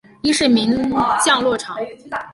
[0.23, 0.75] 伊是名
[1.23, 1.77] 降落场。